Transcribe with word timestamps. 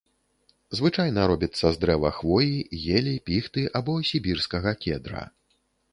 Звычайна 0.77 1.25
робіцца 1.31 1.67
з 1.75 1.79
дрэва 1.83 2.11
хвоі, 2.19 2.57
елі, 3.01 3.15
піхты 3.27 3.67
або 3.81 3.93
сібірскага 4.11 4.77
кедра. 4.87 5.23